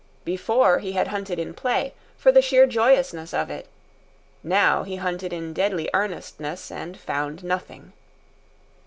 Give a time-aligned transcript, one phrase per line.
[0.25, 3.67] Before, he had hunted in play, for the sheer joyousness of it;
[4.41, 7.93] now he hunted in deadly earnestness, and found nothing.